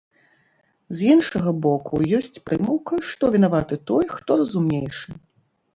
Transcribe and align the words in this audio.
З 1.01 1.11
іншага 1.15 1.53
боку, 1.67 1.93
ёсць 2.21 2.41
прымаўка, 2.49 2.93
што 3.11 3.23
вінаваты 3.37 3.75
той, 3.93 4.05
хто 4.17 4.31
разумнейшы. 4.43 5.09